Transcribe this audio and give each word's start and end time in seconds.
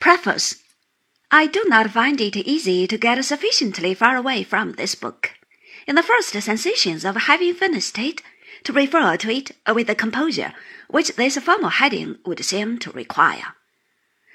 Preface 0.00 0.62
I 1.30 1.46
do 1.46 1.62
not 1.68 1.90
find 1.90 2.18
it 2.22 2.34
easy 2.34 2.86
to 2.86 2.96
get 2.96 3.22
sufficiently 3.22 3.92
far 3.92 4.16
away 4.16 4.42
from 4.42 4.72
this 4.72 4.94
book. 4.94 5.32
In 5.86 5.94
the 5.94 6.02
first 6.02 6.32
sensations 6.32 7.04
of 7.04 7.16
having 7.16 7.52
finished 7.52 7.98
it, 7.98 8.22
to 8.64 8.72
refer 8.72 9.18
to 9.18 9.30
it 9.30 9.50
with 9.72 9.88
the 9.88 9.94
composure 9.94 10.54
which 10.88 11.16
this 11.16 11.36
formal 11.36 11.68
heading 11.68 12.16
would 12.24 12.42
seem 12.42 12.78
to 12.78 12.90
require. 12.92 13.54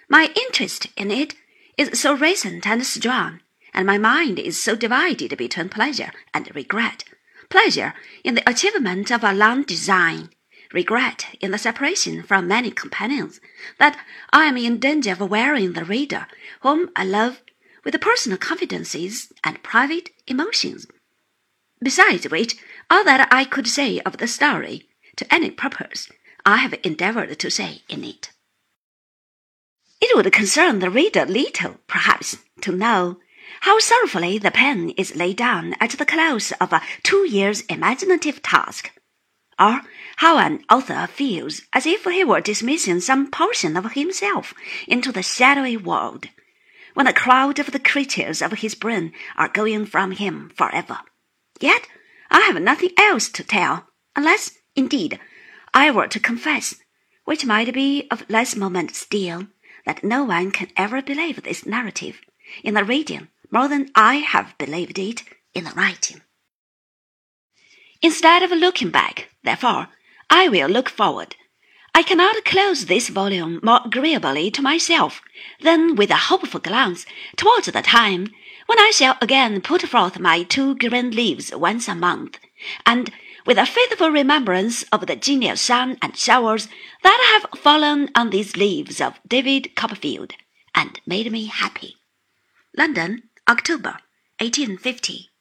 My 0.08 0.32
interest 0.36 0.88
in 0.96 1.10
it 1.10 1.34
is 1.78 2.00
so 2.00 2.14
recent 2.14 2.68
and 2.68 2.86
strong, 2.86 3.40
and 3.74 3.88
my 3.88 3.98
mind 3.98 4.38
is 4.38 4.62
so 4.62 4.76
divided 4.76 5.36
between 5.36 5.70
pleasure 5.70 6.12
and 6.32 6.56
regret. 6.56 7.06
Pleasure 7.50 7.96
in 8.24 8.36
the 8.36 8.50
achievement 8.50 9.12
of 9.12 9.24
a 9.24 9.34
long 9.34 9.64
design, 9.64 10.30
regret 10.74 11.36
in 11.40 11.52
the 11.52 11.58
separation 11.58 12.24
from 12.24 12.48
many 12.48 12.72
companions, 12.72 13.40
that 13.80 13.98
I 14.32 14.46
am 14.46 14.58
in 14.58 14.80
danger 14.80 15.12
of 15.12 15.20
wearing 15.20 15.74
the 15.74 15.86
reader, 15.86 16.28
whom 16.62 16.90
I 16.96 17.04
love, 17.04 17.42
with 17.84 18.00
personal 18.02 18.38
confidences 18.38 19.32
and 19.44 19.62
private 19.64 20.10
emotions. 20.28 20.88
Besides 21.82 22.30
which, 22.30 22.58
all 22.90 23.04
that 23.04 23.28
I 23.32 23.46
could 23.46 23.68
say 23.68 24.00
of 24.00 24.18
the 24.18 24.28
story, 24.28 24.88
to 25.18 25.34
any 25.34 25.52
purpose, 25.52 26.10
I 26.46 26.58
have 26.58 26.76
endeavored 26.84 27.38
to 27.40 27.50
say 27.50 27.84
in 27.90 28.04
it. 28.04 28.32
It 30.02 30.16
would 30.16 30.32
concern 30.32 30.80
the 30.80 30.90
reader 30.90 31.26
little, 31.26 31.80
perhaps, 31.88 32.38
to 32.62 32.72
know 32.72 33.18
how 33.62 33.80
sorrowfully 33.80 34.38
the 34.38 34.52
pen 34.52 34.92
is 34.92 35.16
laid 35.16 35.38
down 35.38 35.76
at 35.80 35.92
the 35.92 36.06
close 36.06 36.52
of 36.54 36.74
a 36.74 36.82
two 37.04 37.28
years' 37.30 37.62
imaginative 37.62 38.42
task 38.42 38.92
or 39.60 39.82
how 40.18 40.38
an 40.38 40.64
author 40.70 41.08
feels 41.08 41.62
as 41.74 41.86
if 41.86 42.04
he 42.04 42.24
were 42.24 42.42
dismissing 42.42 43.00
some 43.00 43.32
portion 43.32 43.78
of 43.78 43.94
himself 43.94 44.54
into 44.88 45.12
the 45.12 45.24
shadowy 45.24 45.78
world, 45.78 46.28
when 46.94 47.08
a 47.08 47.14
crowd 47.14 47.60
of 47.60 47.72
the 47.72 47.80
creatures 47.80 48.42
of 48.42 48.52
his 48.54 48.76
brain 48.76 49.14
are 49.38 49.50
going 49.50 49.86
from 49.86 50.12
him 50.12 50.52
forever. 50.56 51.00
Yet 51.60 51.88
I 52.30 52.42
have 52.42 52.62
nothing 52.62 52.92
else 52.98 53.30
to 53.30 53.44
tell, 53.44 53.88
unless, 54.16 54.52
indeed, 54.76 55.20
I 55.74 55.92
were 55.92 56.08
to 56.08 56.20
confess, 56.20 56.76
which 57.26 57.46
might 57.46 57.74
be 57.74 58.08
of 58.10 58.30
less 58.30 58.56
moment 58.56 58.96
still, 58.96 59.48
that 59.86 60.04
no 60.04 60.24
one 60.24 60.52
can 60.52 60.70
ever 60.76 61.02
believe 61.02 61.44
this 61.44 61.66
narrative 61.66 62.20
in 62.64 62.74
the 62.74 62.84
reading 62.84 63.28
more 63.52 63.68
than 63.68 63.90
I 63.96 64.16
have 64.16 64.58
believed 64.58 64.98
it 65.00 65.24
in 65.54 65.64
the 65.64 65.72
writing. 65.72 66.22
Instead 68.06 68.44
of 68.44 68.52
looking 68.52 68.92
back, 68.92 69.32
therefore, 69.44 69.88
I 70.30 70.48
will 70.48 70.70
look 70.70 70.90
forward. 70.90 71.36
I 71.96 72.04
cannot 72.04 72.46
close 72.46 72.86
this 72.86 73.10
volume 73.10 73.60
more 73.64 73.82
agreeably 73.84 74.52
to 74.52 74.62
myself 74.62 75.24
than 75.62 75.96
with 75.96 76.12
a 76.12 76.28
hopeful 76.30 76.60
glance 76.60 77.08
towards 77.36 77.66
the 77.66 77.82
time 77.82 78.28
when 78.68 78.78
I 78.78 78.92
shall 78.92 79.18
again 79.24 79.60
put 79.60 79.82
forth 79.82 80.20
my 80.20 80.44
two 80.44 80.76
green 80.76 81.10
leaves 81.10 81.50
once 81.56 81.88
a 81.88 81.96
month, 81.96 82.38
and 82.86 83.12
with 83.44 83.58
a 83.58 83.66
faithful 83.66 84.12
remembrance 84.12 84.84
of 84.92 85.08
the 85.08 85.16
genial 85.16 85.58
sun 85.58 85.98
and 86.00 86.16
showers 86.16 86.68
that 87.02 87.20
have 87.32 87.60
fallen 87.60 88.12
on 88.14 88.30
these 88.30 88.56
leaves 88.56 89.02
of 89.02 89.20
David 89.28 89.76
Copperfield, 89.76 90.34
and 90.76 91.02
made 91.08 91.32
me 91.32 91.46
happy. 91.48 91.96
London, 92.78 93.24
October, 93.50 93.98
1850. 94.38 95.32